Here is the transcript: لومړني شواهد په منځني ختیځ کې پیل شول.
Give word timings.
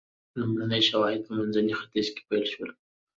لومړني 0.39 0.81
شواهد 0.89 1.21
په 1.27 1.31
منځني 1.37 1.73
ختیځ 1.81 2.07
کې 2.15 2.21
پیل 2.29 2.45
شول. 2.51 2.69